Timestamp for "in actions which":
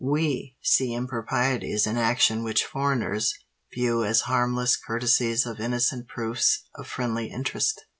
1.85-2.65